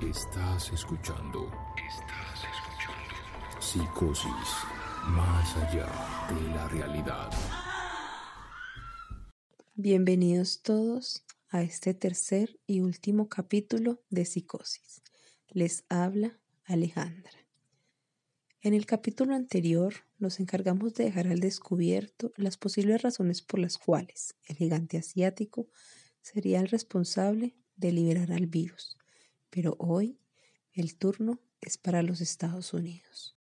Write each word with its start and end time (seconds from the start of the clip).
Estás 0.00 0.72
escuchando. 0.72 1.52
Estás 1.76 2.44
escuchando. 2.56 3.60
Psicosis. 3.60 4.64
Más 5.08 5.56
allá 5.58 5.86
de 6.30 6.48
la 6.54 6.68
realidad. 6.68 7.30
Bienvenidos 9.74 10.62
todos 10.62 11.22
a 11.50 11.60
este 11.60 11.92
tercer 11.92 12.58
y 12.66 12.80
último 12.80 13.28
capítulo 13.28 14.00
de 14.08 14.24
Psicosis. 14.24 15.02
Les 15.48 15.84
habla 15.90 16.40
Alejandra. 16.64 17.38
En 18.62 18.72
el 18.72 18.86
capítulo 18.86 19.34
anterior 19.34 19.92
nos 20.18 20.40
encargamos 20.40 20.94
de 20.94 21.04
dejar 21.04 21.28
al 21.28 21.40
descubierto 21.40 22.32
las 22.36 22.56
posibles 22.56 23.02
razones 23.02 23.42
por 23.42 23.60
las 23.60 23.76
cuales 23.76 24.34
el 24.46 24.56
gigante 24.56 24.96
asiático 24.96 25.68
sería 26.22 26.60
el 26.60 26.68
responsable 26.68 27.54
de 27.76 27.92
liberar 27.92 28.32
al 28.32 28.46
virus 28.46 28.96
pero 29.50 29.76
hoy 29.78 30.18
el 30.72 30.96
turno 30.96 31.40
es 31.60 31.76
para 31.76 32.02
los 32.02 32.20
Estados 32.20 32.72
Unidos. 32.72 33.39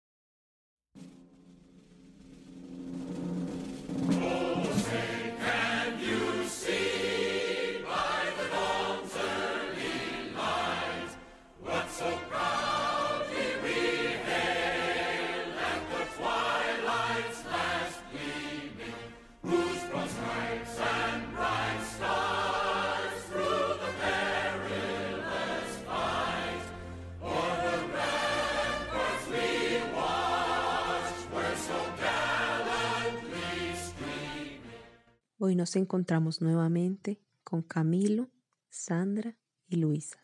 Hoy 35.47 35.55
nos 35.55 35.77
encontramos 35.77 36.43
nuevamente 36.43 37.21
con 37.45 37.63
Camilo, 37.63 38.29
Sandra 38.69 39.39
y 39.69 39.77
Luisa. 39.77 40.19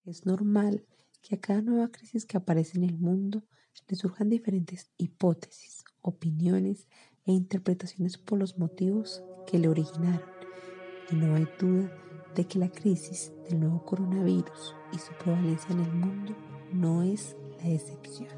Es 0.06 0.28
normal 0.28 0.86
que 1.24 1.34
a 1.34 1.40
cada 1.42 1.64
nueva 1.64 1.88
crisis 1.90 2.28
que 2.28 2.38
aparece 2.38 2.78
en 2.78 2.84
el 2.84 3.00
mundo 3.00 3.44
le 3.88 3.96
surjan 3.96 4.30
diferentes 4.30 4.92
hipótesis, 4.98 5.84
opiniones 6.02 6.86
e 7.26 7.32
interpretaciones 7.32 8.20
por 8.20 8.38
los 8.38 8.60
motivos 8.60 9.24
que 9.48 9.58
le 9.58 9.68
originaron. 9.68 10.38
Y 11.10 11.16
no 11.16 11.36
hay 11.36 11.48
duda 11.60 11.92
de 12.36 12.46
que 12.46 12.60
la 12.60 12.70
crisis 12.70 13.32
del 13.50 13.62
nuevo 13.62 13.84
coronavirus 13.86 14.76
y 14.94 15.00
su 15.00 15.14
prevalencia 15.14 15.72
en 15.72 15.80
el 15.80 15.94
mundo 15.94 16.36
no 16.72 17.04
es 17.04 17.36
la 17.60 17.70
excepción. 17.70 18.30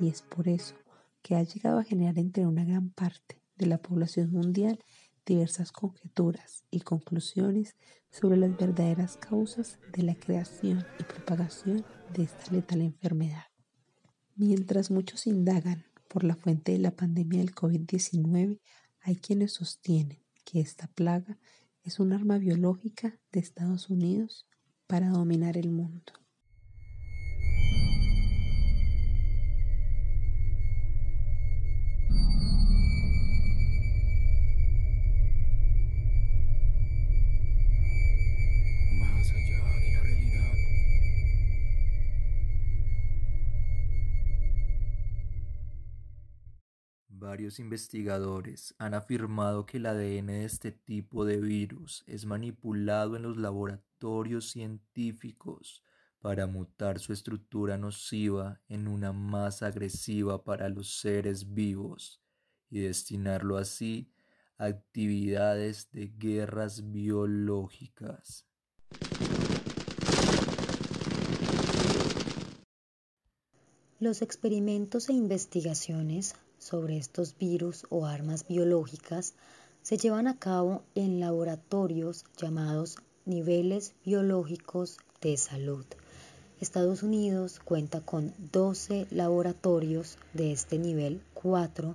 Y 0.00 0.08
es 0.08 0.22
por 0.22 0.48
eso 0.48 0.74
que 1.22 1.34
ha 1.34 1.42
llegado 1.42 1.78
a 1.78 1.84
generar 1.84 2.18
entre 2.18 2.46
una 2.46 2.64
gran 2.64 2.90
parte 2.90 3.42
de 3.56 3.66
la 3.66 3.78
población 3.78 4.30
mundial 4.30 4.78
diversas 5.26 5.72
conjeturas 5.72 6.64
y 6.70 6.80
conclusiones 6.80 7.76
sobre 8.10 8.38
las 8.38 8.56
verdaderas 8.56 9.16
causas 9.16 9.78
de 9.92 10.02
la 10.02 10.14
creación 10.14 10.86
y 10.98 11.04
propagación 11.04 11.84
de 12.14 12.22
esta 12.22 12.50
letal 12.52 12.80
enfermedad. 12.80 13.44
Mientras 14.36 14.90
muchos 14.90 15.26
indagan 15.26 15.84
por 16.08 16.24
la 16.24 16.34
fuente 16.34 16.72
de 16.72 16.78
la 16.78 16.92
pandemia 16.92 17.40
del 17.40 17.54
COVID-19, 17.54 18.60
hay 19.00 19.16
quienes 19.16 19.52
sostienen 19.52 20.22
que 20.44 20.60
esta 20.60 20.86
plaga 20.86 21.38
es 21.82 22.00
un 22.00 22.12
arma 22.12 22.38
biológica 22.38 23.18
de 23.32 23.40
Estados 23.40 23.90
Unidos 23.90 24.46
para 24.86 25.10
dominar 25.10 25.56
el 25.56 25.70
mundo. 25.70 26.12
Varios 47.28 47.58
investigadores 47.58 48.74
han 48.78 48.94
afirmado 48.94 49.66
que 49.66 49.76
el 49.76 49.84
ADN 49.84 50.28
de 50.28 50.44
este 50.46 50.72
tipo 50.72 51.26
de 51.26 51.36
virus 51.36 52.02
es 52.06 52.24
manipulado 52.24 53.16
en 53.16 53.22
los 53.22 53.36
laboratorios 53.36 54.48
científicos 54.48 55.84
para 56.22 56.46
mutar 56.46 56.98
su 56.98 57.12
estructura 57.12 57.76
nociva 57.76 58.62
en 58.66 58.88
una 58.88 59.12
más 59.12 59.62
agresiva 59.62 60.42
para 60.42 60.70
los 60.70 61.00
seres 61.00 61.52
vivos 61.52 62.22
y 62.70 62.80
destinarlo 62.80 63.58
así 63.58 64.10
a 64.56 64.64
actividades 64.64 65.92
de 65.92 66.06
guerras 66.16 66.90
biológicas. 66.90 68.46
Los 74.00 74.22
experimentos 74.22 75.10
e 75.10 75.12
investigaciones 75.12 76.34
sobre 76.68 76.98
estos 76.98 77.34
virus 77.38 77.86
o 77.88 78.04
armas 78.04 78.46
biológicas 78.46 79.32
se 79.80 79.96
llevan 79.96 80.28
a 80.28 80.38
cabo 80.38 80.82
en 80.94 81.18
laboratorios 81.18 82.26
llamados 82.36 82.98
niveles 83.24 83.94
biológicos 84.04 84.98
de 85.22 85.38
salud. 85.38 85.86
Estados 86.60 87.02
Unidos 87.02 87.58
cuenta 87.64 88.02
con 88.02 88.34
12 88.52 89.06
laboratorios 89.10 90.18
de 90.34 90.52
este 90.52 90.78
nivel 90.78 91.22
4 91.32 91.94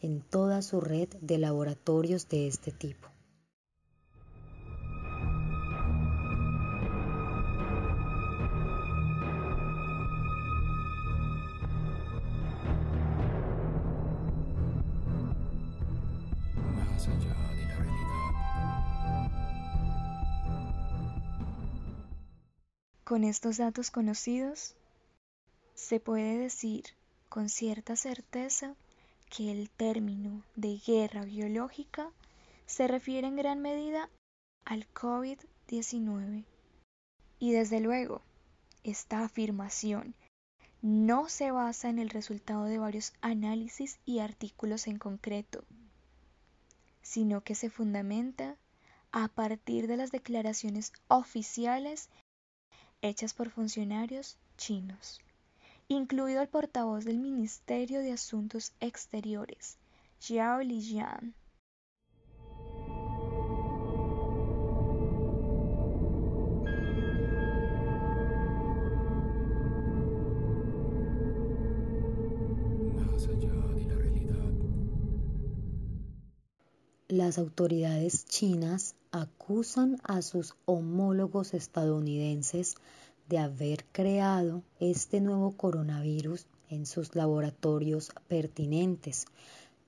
en 0.00 0.22
toda 0.22 0.62
su 0.62 0.80
red 0.80 1.08
de 1.20 1.36
laboratorios 1.36 2.26
de 2.30 2.48
este 2.48 2.72
tipo. 2.72 3.13
Con 23.04 23.22
estos 23.22 23.58
datos 23.58 23.90
conocidos, 23.90 24.74
se 25.74 26.00
puede 26.00 26.38
decir 26.38 26.84
con 27.28 27.48
cierta 27.48 27.96
certeza 27.96 28.74
que 29.28 29.50
el 29.52 29.68
término 29.68 30.42
de 30.56 30.78
guerra 30.78 31.24
biológica 31.24 32.10
se 32.66 32.88
refiere 32.88 33.26
en 33.26 33.36
gran 33.36 33.60
medida 33.60 34.08
al 34.64 34.86
COVID-19. 34.94 36.44
Y 37.38 37.52
desde 37.52 37.80
luego, 37.80 38.22
esta 38.84 39.24
afirmación 39.24 40.14
no 40.80 41.28
se 41.28 41.50
basa 41.50 41.88
en 41.88 41.98
el 41.98 42.10
resultado 42.10 42.64
de 42.64 42.78
varios 42.78 43.12
análisis 43.20 43.98
y 44.04 44.20
artículos 44.20 44.86
en 44.86 44.98
concreto, 44.98 45.64
sino 47.04 47.42
que 47.42 47.54
se 47.54 47.70
fundamenta 47.70 48.56
a 49.12 49.28
partir 49.28 49.86
de 49.86 49.98
las 49.98 50.10
declaraciones 50.10 50.92
oficiales 51.06 52.08
hechas 53.02 53.34
por 53.34 53.50
funcionarios 53.50 54.38
chinos, 54.56 55.20
incluido 55.86 56.40
el 56.40 56.48
portavoz 56.48 57.04
del 57.04 57.18
Ministerio 57.18 58.00
de 58.00 58.12
Asuntos 58.12 58.72
Exteriores, 58.80 59.76
Xiao 60.18 60.62
Lijian. 60.62 61.34
Las 77.14 77.38
autoridades 77.38 78.26
chinas 78.26 78.96
acusan 79.12 79.98
a 80.02 80.20
sus 80.20 80.56
homólogos 80.64 81.54
estadounidenses 81.54 82.74
de 83.28 83.38
haber 83.38 83.84
creado 83.92 84.64
este 84.80 85.20
nuevo 85.20 85.52
coronavirus 85.52 86.48
en 86.70 86.86
sus 86.86 87.14
laboratorios 87.14 88.10
pertinentes 88.26 89.26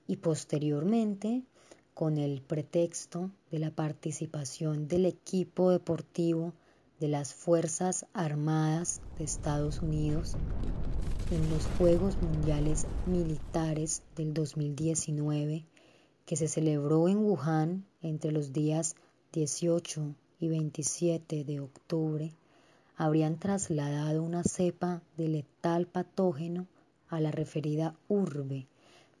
y 0.07 0.15
posteriormente 0.15 1.43
con 1.93 2.17
el 2.17 2.41
pretexto 2.41 3.29
de 3.51 3.59
la 3.59 3.71
participación 3.71 4.87
del 4.87 5.05
equipo 5.05 5.71
deportivo 5.71 6.53
de 7.01 7.09
las 7.09 7.33
Fuerzas 7.33 8.05
Armadas 8.13 9.01
de 9.17 9.25
Estados 9.25 9.81
Unidos 9.81 10.37
en 11.29 11.49
los 11.49 11.67
Juegos 11.67 12.21
Mundiales 12.21 12.87
Militares 13.03 14.03
del 14.15 14.33
2019 14.33 15.65
que 16.27 16.35
se 16.35 16.49
celebró 16.49 17.07
en 17.07 17.19
Wuhan 17.19 17.85
entre 18.01 18.33
los 18.33 18.51
días 18.51 18.97
18 19.31 20.13
y 20.41 20.49
27 20.49 21.45
de 21.45 21.61
octubre, 21.61 22.33
habrían 22.97 23.39
trasladado 23.39 24.21
una 24.21 24.43
cepa 24.43 25.01
de 25.15 25.29
letal 25.29 25.87
patógeno 25.87 26.67
a 27.07 27.21
la 27.21 27.31
referida 27.31 27.95
urbe 28.09 28.67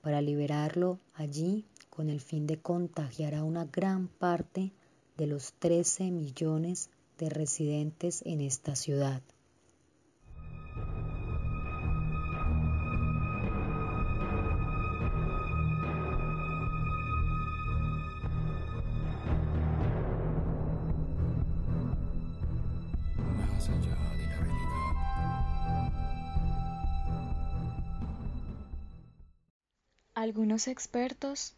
para 0.01 0.21
liberarlo 0.21 0.99
allí 1.13 1.63
con 1.89 2.09
el 2.09 2.19
fin 2.19 2.45
de 2.45 2.59
contagiar 2.59 3.35
a 3.35 3.45
una 3.45 3.63
gran 3.63 4.09
parte 4.09 4.73
de 5.15 5.27
los 5.27 5.53
13 5.59 6.11
millones 6.11 6.89
de 7.17 7.29
residentes 7.29 8.21
en 8.25 8.41
esta 8.41 8.75
ciudad. 8.75 9.21
Algunos 30.13 30.67
expertos 30.67 31.53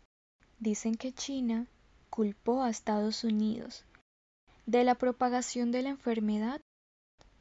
dicen 0.60 0.96
que 0.96 1.14
China 1.14 1.66
culpó 2.10 2.62
a 2.62 2.70
Estados 2.70 3.24
Unidos 3.24 3.86
de 4.66 4.84
la 4.84 4.96
propagación 4.96 5.72
de 5.72 5.82
la 5.82 5.90
enfermedad 5.90 6.62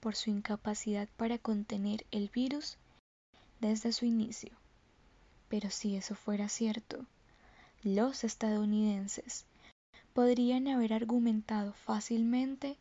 por 0.01 0.15
su 0.15 0.31
incapacidad 0.31 1.09
para 1.17 1.37
contener 1.37 2.07
el 2.13 2.29
virus 2.29 2.79
desde 3.61 3.93
su 3.93 4.07
inicio. 4.07 4.53
Pero 5.49 5.71
si 5.71 5.97
eso 5.97 6.15
fuera 6.15 6.49
cierto, 6.49 7.05
los 7.83 8.23
estadounidenses 8.23 9.45
podrían 10.15 10.69
haber 10.69 10.93
argumentado 10.93 11.73
fácilmente 11.73 12.77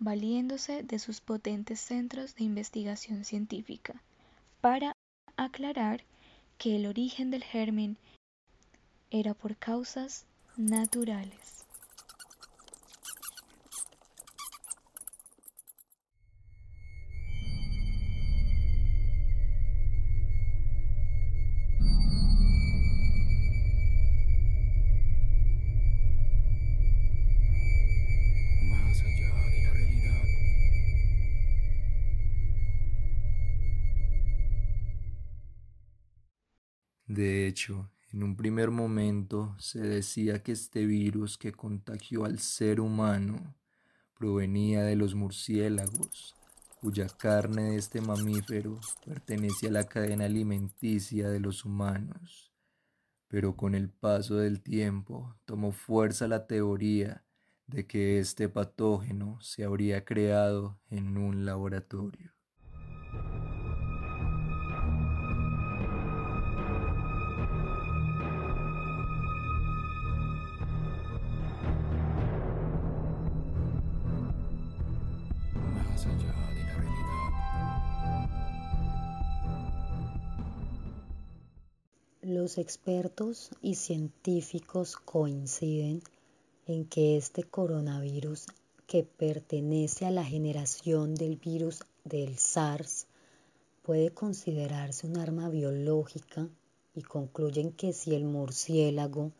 valiéndose 0.00 0.82
de 0.82 0.98
sus 0.98 1.20
potentes 1.20 1.78
centros 1.78 2.34
de 2.34 2.44
investigación 2.44 3.24
científica 3.24 4.02
para 4.60 4.92
aclarar 5.36 6.02
que 6.58 6.76
el 6.76 6.86
origen 6.86 7.30
del 7.30 7.44
germen 7.44 7.96
era 9.10 9.34
por 9.34 9.56
causas 9.56 10.24
naturales. 10.56 11.59
De 37.10 37.48
hecho, 37.48 37.90
en 38.12 38.22
un 38.22 38.36
primer 38.36 38.70
momento 38.70 39.56
se 39.58 39.80
decía 39.80 40.44
que 40.44 40.52
este 40.52 40.86
virus 40.86 41.36
que 41.38 41.50
contagió 41.50 42.24
al 42.24 42.38
ser 42.38 42.80
humano 42.80 43.56
provenía 44.16 44.84
de 44.84 44.94
los 44.94 45.16
murciélagos, 45.16 46.36
cuya 46.80 47.08
carne 47.08 47.72
de 47.72 47.78
este 47.78 48.00
mamífero 48.00 48.78
pertenece 49.04 49.66
a 49.66 49.72
la 49.72 49.88
cadena 49.88 50.26
alimenticia 50.26 51.28
de 51.28 51.40
los 51.40 51.64
humanos. 51.64 52.52
Pero 53.26 53.56
con 53.56 53.74
el 53.74 53.88
paso 53.88 54.36
del 54.36 54.60
tiempo 54.60 55.34
tomó 55.46 55.72
fuerza 55.72 56.28
la 56.28 56.46
teoría 56.46 57.24
de 57.66 57.88
que 57.88 58.20
este 58.20 58.48
patógeno 58.48 59.40
se 59.40 59.64
habría 59.64 60.04
creado 60.04 60.78
en 60.90 61.16
un 61.16 61.44
laboratorio. 61.44 62.30
Los 82.32 82.58
expertos 82.58 83.50
y 83.60 83.74
científicos 83.74 84.96
coinciden 84.96 86.00
en 86.68 86.84
que 86.84 87.16
este 87.16 87.42
coronavirus, 87.42 88.46
que 88.86 89.02
pertenece 89.02 90.06
a 90.06 90.12
la 90.12 90.24
generación 90.24 91.16
del 91.16 91.38
virus 91.38 91.80
del 92.04 92.38
SARS, 92.38 93.08
puede 93.82 94.12
considerarse 94.12 95.08
un 95.08 95.16
arma 95.16 95.48
biológica 95.48 96.48
y 96.94 97.02
concluyen 97.02 97.72
que 97.72 97.92
si 97.92 98.14
el 98.14 98.26
murciélago 98.26 99.32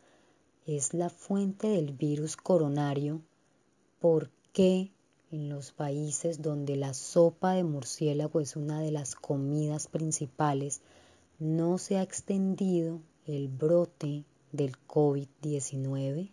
es 0.67 0.93
la 0.93 1.09
fuente 1.09 1.69
del 1.69 1.93
virus 1.93 2.35
coronario, 2.35 3.21
¿por 4.01 4.29
qué 4.51 4.91
en 5.31 5.47
los 5.47 5.71
países 5.71 6.41
donde 6.41 6.75
la 6.75 6.93
sopa 6.93 7.53
de 7.53 7.63
murciélago 7.63 8.41
es 8.41 8.57
una 8.57 8.81
de 8.81 8.91
las 8.91 9.15
comidas 9.15 9.87
principales 9.87 10.81
no 11.41 11.79
se 11.79 11.97
ha 11.97 12.03
extendido 12.03 13.01
el 13.25 13.47
brote 13.47 14.25
del 14.51 14.73
COVID-19? 14.87 16.31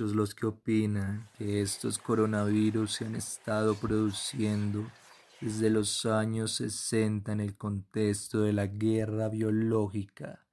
Los 0.00 0.34
que 0.34 0.46
opinan 0.46 1.28
que 1.36 1.60
estos 1.60 1.98
coronavirus 1.98 2.92
se 2.94 3.04
han 3.04 3.16
estado 3.16 3.74
produciendo 3.74 4.90
desde 5.42 5.68
los 5.68 6.06
años 6.06 6.52
60 6.54 7.30
en 7.32 7.40
el 7.40 7.56
contexto 7.56 8.40
de 8.40 8.54
la 8.54 8.66
guerra 8.66 9.28
biológica 9.28 10.46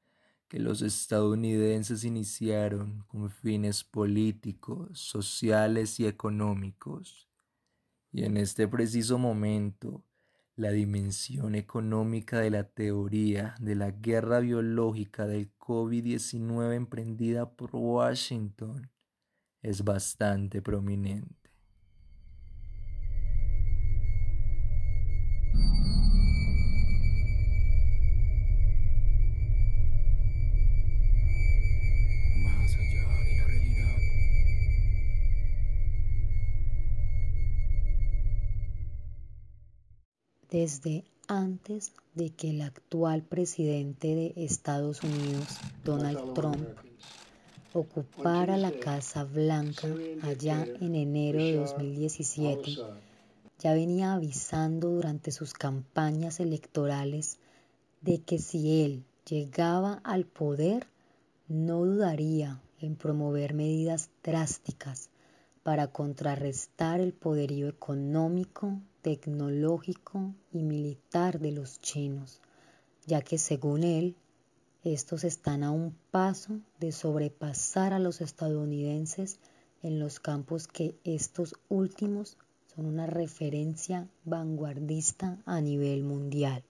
que 0.50 0.60
los 0.60 0.82
estadounidenses 0.82 2.04
iniciaron 2.04 3.06
con 3.08 3.30
fines 3.30 3.86
políticos, 3.86 5.00
sociales 5.00 6.00
y 6.00 6.08
económicos. 6.08 7.30
Y 8.12 8.24
en 8.24 8.36
este 8.36 8.68
preciso 8.68 9.18
momento, 9.18 10.04
la 10.56 10.72
dimensión 10.72 11.56
económica 11.56 12.39
de 12.39 12.50
la 12.50 12.63
teoría 12.66 13.56
de 13.60 13.75
la 13.75 13.92
guerra 13.92 14.39
biológica 14.39 15.25
del 15.25 15.51
COVID-19 15.58 16.75
emprendida 16.75 17.50
por 17.50 17.70
Washington 17.74 18.89
es 19.68 19.84
bastante 19.84 20.62
prominente. 20.62 21.36
Más 32.44 32.76
allá 32.78 33.08
de 33.26 33.36
la 33.36 33.44
realidad. 33.46 33.98
Desde 40.50 41.04
antes 41.28 41.92
de 42.16 42.30
que 42.30 42.52
el 42.52 42.62
actual 42.62 43.24
presidente 43.24 44.16
de 44.16 44.34
Estados 44.38 45.04
Unidos, 45.04 45.60
Donald 45.84 46.34
Trump, 46.34 46.87
ocupara 47.79 48.57
la 48.57 48.72
Casa 48.72 49.24
Blanca 49.24 49.88
allá 50.24 50.65
en 50.81 50.96
enero 50.96 51.39
de 51.39 51.57
2017, 51.57 52.77
ya 53.60 53.74
venía 53.74 54.13
avisando 54.13 54.89
durante 54.89 55.31
sus 55.31 55.53
campañas 55.53 56.39
electorales 56.39 57.38
de 58.01 58.19
que 58.19 58.39
si 58.39 58.84
él 58.84 59.03
llegaba 59.29 60.01
al 60.03 60.25
poder, 60.25 60.88
no 61.48 61.86
dudaría 61.86 62.62
en 62.79 62.96
promover 62.96 63.53
medidas 63.53 64.10
drásticas 64.24 65.10
para 65.63 65.88
contrarrestar 65.88 67.00
el 67.00 67.13
poderío 67.13 67.67
económico, 67.67 68.79
tecnológico 69.01 70.34
y 70.51 70.63
militar 70.63 71.39
de 71.39 71.51
los 71.51 71.79
chinos, 71.79 72.41
ya 73.05 73.22
que 73.22 73.38
según 73.38 73.84
él, 73.84 74.15
estos 74.94 75.25
están 75.25 75.63
a 75.63 75.72
un 75.72 75.98
paso 76.12 76.62
de 76.79 76.94
sobrepasar 76.94 77.91
a 77.91 78.00
los 78.00 78.22
estadounidenses 78.22 79.39
en 79.84 80.00
los 80.00 80.20
campos 80.20 80.67
que 80.67 80.96
estos 81.03 81.56
últimos 81.67 82.38
son 82.74 82.86
una 82.86 83.06
referencia 83.06 84.08
vanguardista 84.24 85.39
a 85.46 85.60
nivel 85.60 86.03
mundial. 86.03 86.63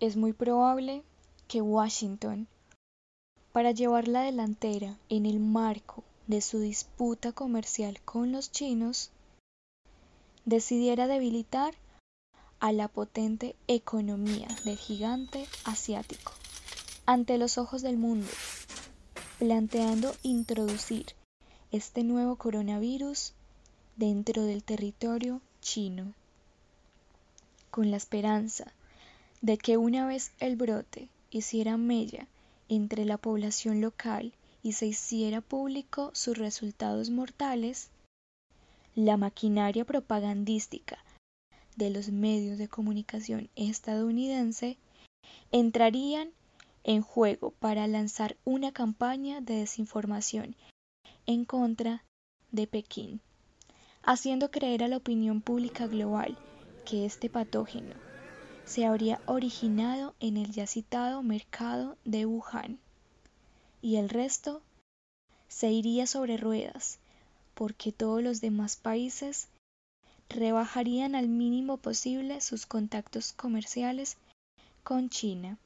Es 0.00 0.16
muy 0.16 0.32
probable 0.32 1.02
que 1.46 1.60
Washington, 1.60 2.48
para 3.52 3.72
llevar 3.72 4.08
la 4.08 4.22
delantera 4.22 4.96
en 5.10 5.26
el 5.26 5.40
marco 5.40 6.04
de 6.26 6.40
su 6.40 6.58
disputa 6.58 7.32
comercial 7.32 8.00
con 8.06 8.32
los 8.32 8.50
chinos, 8.50 9.10
decidiera 10.46 11.06
debilitar 11.06 11.74
a 12.60 12.72
la 12.72 12.88
potente 12.88 13.56
economía 13.66 14.48
del 14.64 14.78
gigante 14.78 15.46
asiático 15.64 16.32
ante 17.04 17.36
los 17.36 17.58
ojos 17.58 17.82
del 17.82 17.98
mundo, 17.98 18.30
planteando 19.38 20.14
introducir 20.22 21.08
este 21.72 22.04
nuevo 22.04 22.36
coronavirus 22.36 23.34
dentro 23.96 24.44
del 24.44 24.64
territorio 24.64 25.42
chino, 25.60 26.14
con 27.70 27.90
la 27.90 27.98
esperanza 27.98 28.72
de 29.40 29.56
que 29.56 29.76
una 29.76 30.06
vez 30.06 30.32
el 30.38 30.56
brote 30.56 31.08
hiciera 31.30 31.76
mella 31.76 32.26
entre 32.68 33.04
la 33.04 33.16
población 33.16 33.80
local 33.80 34.32
y 34.62 34.72
se 34.72 34.86
hiciera 34.86 35.40
público 35.40 36.10
sus 36.12 36.36
resultados 36.36 37.10
mortales, 37.10 37.90
la 38.94 39.16
maquinaria 39.16 39.84
propagandística 39.84 40.98
de 41.76 41.90
los 41.90 42.10
medios 42.10 42.58
de 42.58 42.68
comunicación 42.68 43.48
estadounidense 43.56 44.76
entrarían 45.52 46.30
en 46.84 47.02
juego 47.02 47.52
para 47.52 47.86
lanzar 47.86 48.36
una 48.44 48.72
campaña 48.72 49.40
de 49.40 49.54
desinformación 49.54 50.56
en 51.26 51.44
contra 51.44 52.04
de 52.52 52.66
Pekín, 52.66 53.20
haciendo 54.02 54.50
creer 54.50 54.82
a 54.82 54.88
la 54.88 54.96
opinión 54.96 55.40
pública 55.40 55.86
global 55.86 56.36
que 56.84 57.04
este 57.04 57.30
patógeno 57.30 58.09
se 58.70 58.86
habría 58.86 59.20
originado 59.26 60.14
en 60.20 60.36
el 60.36 60.52
ya 60.52 60.64
citado 60.64 61.24
mercado 61.24 61.96
de 62.04 62.24
Wuhan 62.24 62.78
y 63.82 63.96
el 63.96 64.08
resto 64.08 64.62
se 65.48 65.72
iría 65.72 66.06
sobre 66.06 66.36
ruedas 66.36 67.00
porque 67.54 67.90
todos 67.90 68.22
los 68.22 68.40
demás 68.40 68.76
países 68.76 69.48
rebajarían 70.28 71.16
al 71.16 71.26
mínimo 71.26 71.78
posible 71.78 72.40
sus 72.40 72.64
contactos 72.64 73.32
comerciales 73.32 74.16
con 74.84 75.10
China 75.10 75.58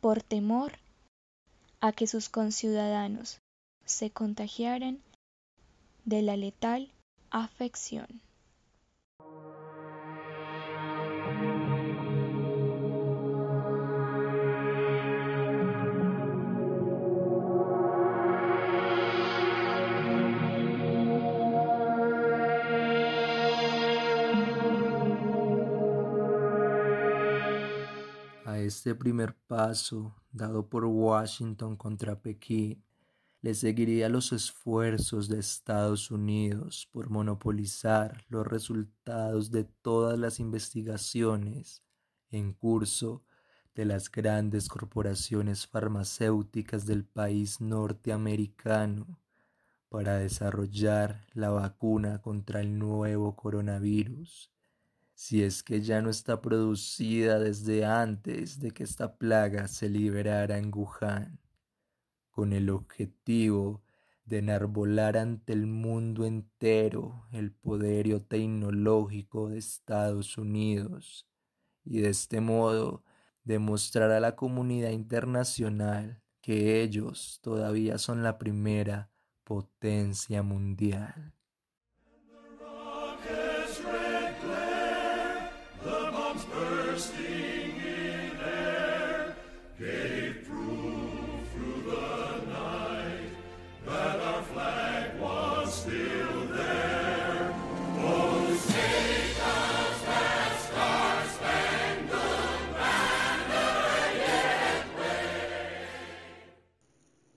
por 0.00 0.22
temor 0.22 0.78
a 1.80 1.90
que 1.90 2.06
sus 2.06 2.28
conciudadanos 2.28 3.40
se 3.84 4.12
contagiaran 4.12 5.00
de 6.04 6.22
la 6.22 6.36
letal 6.36 6.92
afección. 7.32 8.20
Este 28.80 28.94
primer 28.94 29.36
paso 29.46 30.16
dado 30.32 30.70
por 30.70 30.86
Washington 30.86 31.76
contra 31.76 32.18
Pekín 32.18 32.82
le 33.42 33.52
seguiría 33.52 34.08
los 34.08 34.32
esfuerzos 34.32 35.28
de 35.28 35.38
Estados 35.38 36.10
Unidos 36.10 36.88
por 36.90 37.10
monopolizar 37.10 38.24
los 38.30 38.46
resultados 38.46 39.50
de 39.50 39.64
todas 39.64 40.18
las 40.18 40.40
investigaciones 40.40 41.82
en 42.30 42.54
curso 42.54 43.22
de 43.74 43.84
las 43.84 44.10
grandes 44.10 44.66
corporaciones 44.66 45.66
farmacéuticas 45.66 46.86
del 46.86 47.04
país 47.04 47.60
norteamericano 47.60 49.20
para 49.90 50.16
desarrollar 50.16 51.26
la 51.34 51.50
vacuna 51.50 52.22
contra 52.22 52.62
el 52.62 52.78
nuevo 52.78 53.36
coronavirus 53.36 54.50
si 55.20 55.42
es 55.42 55.62
que 55.62 55.82
ya 55.82 56.00
no 56.00 56.08
está 56.08 56.40
producida 56.40 57.38
desde 57.38 57.84
antes 57.84 58.58
de 58.58 58.70
que 58.70 58.84
esta 58.84 59.18
plaga 59.18 59.68
se 59.68 59.90
liberara 59.90 60.56
en 60.56 60.72
Wuhan, 60.74 61.38
con 62.30 62.54
el 62.54 62.70
objetivo 62.70 63.84
de 64.24 64.38
enarbolar 64.38 65.18
ante 65.18 65.52
el 65.52 65.66
mundo 65.66 66.24
entero 66.24 67.26
el 67.32 67.52
poderío 67.52 68.22
tecnológico 68.22 69.50
de 69.50 69.58
Estados 69.58 70.38
Unidos 70.38 71.28
y 71.84 72.00
de 72.00 72.08
este 72.08 72.40
modo 72.40 73.04
demostrar 73.44 74.12
a 74.12 74.20
la 74.20 74.36
comunidad 74.36 74.90
internacional 74.90 76.22
que 76.40 76.80
ellos 76.80 77.40
todavía 77.42 77.98
son 77.98 78.22
la 78.22 78.38
primera 78.38 79.10
potencia 79.44 80.42
mundial. 80.42 81.34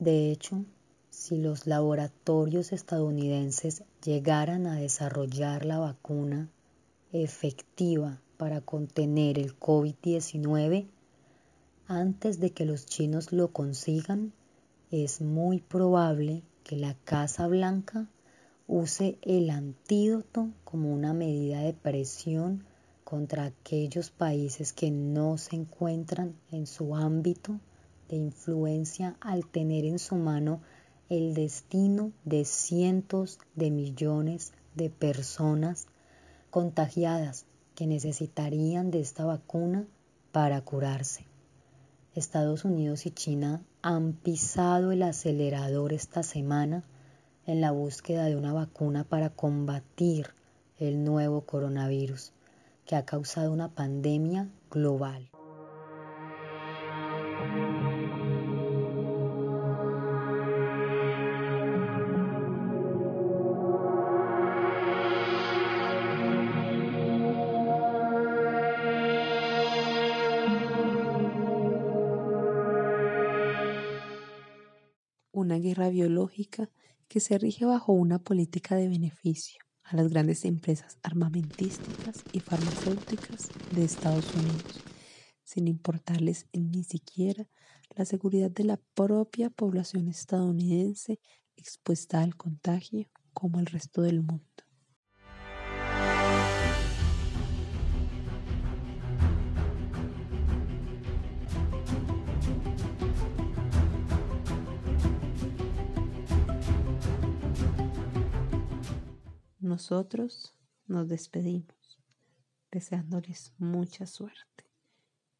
De 0.03 0.31
hecho, 0.31 0.65
si 1.09 1.37
los 1.37 1.65
laboratorios 1.65 2.73
estadounidenses 2.73 3.83
llegaran 4.03 4.67
a 4.67 4.75
desarrollar 4.75 5.63
la 5.63 5.77
vacuna 5.77 6.49
efectiva 7.13 8.19
para 8.35 8.59
contener 8.59 9.39
el 9.39 9.57
COVID-19, 9.57 10.87
antes 11.87 12.41
de 12.41 12.49
que 12.49 12.65
los 12.65 12.85
chinos 12.85 13.31
lo 13.31 13.53
consigan, 13.53 14.33
es 14.91 15.21
muy 15.21 15.61
probable 15.61 16.43
que 16.65 16.75
la 16.75 16.95
Casa 17.05 17.47
Blanca 17.47 18.09
use 18.67 19.17
el 19.21 19.51
antídoto 19.51 20.49
como 20.65 20.93
una 20.93 21.13
medida 21.13 21.61
de 21.61 21.71
presión 21.71 22.65
contra 23.05 23.45
aquellos 23.45 24.11
países 24.11 24.73
que 24.73 24.91
no 24.91 25.37
se 25.37 25.55
encuentran 25.55 26.35
en 26.51 26.67
su 26.67 26.93
ámbito 26.93 27.61
influencia 28.15 29.15
al 29.21 29.45
tener 29.45 29.85
en 29.85 29.99
su 29.99 30.15
mano 30.15 30.61
el 31.09 31.33
destino 31.33 32.11
de 32.25 32.45
cientos 32.45 33.39
de 33.55 33.71
millones 33.71 34.53
de 34.75 34.89
personas 34.89 35.87
contagiadas 36.49 37.45
que 37.75 37.87
necesitarían 37.87 38.91
de 38.91 38.99
esta 38.99 39.25
vacuna 39.25 39.85
para 40.31 40.61
curarse. 40.61 41.25
Estados 42.15 42.63
Unidos 42.65 43.05
y 43.05 43.11
China 43.11 43.63
han 43.81 44.13
pisado 44.13 44.91
el 44.91 45.03
acelerador 45.03 45.93
esta 45.93 46.23
semana 46.23 46.83
en 47.45 47.59
la 47.59 47.71
búsqueda 47.71 48.25
de 48.25 48.35
una 48.35 48.53
vacuna 48.53 49.03
para 49.03 49.29
combatir 49.29 50.27
el 50.77 51.03
nuevo 51.03 51.41
coronavirus 51.41 52.31
que 52.85 52.95
ha 52.95 53.05
causado 53.05 53.51
una 53.51 53.69
pandemia 53.69 54.49
global. 54.69 55.29
Guerra 75.63 75.89
biológica 75.89 76.69
que 77.07 77.19
se 77.19 77.37
rige 77.39 77.65
bajo 77.65 77.93
una 77.93 78.19
política 78.19 78.75
de 78.75 78.87
beneficio 78.87 79.59
a 79.83 79.95
las 79.95 80.09
grandes 80.09 80.45
empresas 80.45 80.99
armamentísticas 81.01 82.23
y 82.31 82.39
farmacéuticas 82.39 83.49
de 83.71 83.83
Estados 83.83 84.25
Unidos, 84.35 84.83
sin 85.43 85.67
importarles 85.67 86.47
ni 86.53 86.83
siquiera 86.83 87.47
la 87.95 88.05
seguridad 88.05 88.51
de 88.51 88.63
la 88.63 88.79
propia 88.93 89.49
población 89.49 90.07
estadounidense 90.07 91.19
expuesta 91.55 92.21
al 92.21 92.35
contagio 92.35 93.07
como 93.33 93.59
el 93.59 93.65
resto 93.65 94.01
del 94.01 94.21
mundo. 94.21 94.62
Nosotros 109.63 110.53
nos 110.87 111.07
despedimos, 111.07 111.97
deseándoles 112.69 113.53
mucha 113.57 114.05
suerte. 114.05 114.65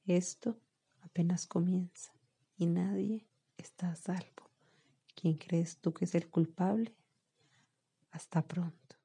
Esto 0.05 0.57
apenas 1.01 1.45
comienza 1.45 2.13
y 2.55 2.67
nadie 2.67 3.27
está 3.57 3.91
a 3.91 3.95
salvo. 3.97 4.49
¿Quién 5.13 5.37
crees 5.37 5.77
tú 5.79 5.93
que 5.93 6.05
es 6.05 6.15
el 6.15 6.29
culpable? 6.29 6.95
Hasta 8.11 8.41
pronto. 8.47 8.95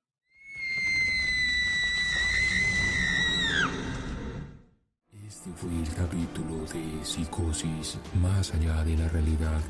Este 5.10 5.50
fue 5.56 5.74
el 5.74 5.94
capítulo 5.96 6.64
de 6.66 7.04
Psicosis 7.04 7.98
más 8.22 8.54
allá 8.54 8.84
de 8.84 8.96
la 8.96 9.08
realidad. 9.08 9.60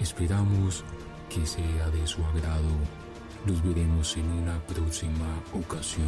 Esperamos 0.00 0.84
que 1.28 1.46
sea 1.46 1.90
de 1.90 2.04
su 2.08 2.24
agrado. 2.24 2.99
Los 3.46 3.62
veremos 3.62 4.16
en 4.16 4.30
una 4.30 4.58
próxima 4.66 5.26
ocasión. 5.54 6.06